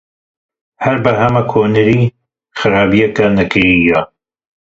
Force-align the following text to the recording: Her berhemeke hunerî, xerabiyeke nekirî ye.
Her 0.83 0.95
berhemeke 1.05 1.55
hunerî, 1.61 1.99
xerabiyeke 2.59 3.25
nekirî 3.37 3.77
ye. 3.89 4.01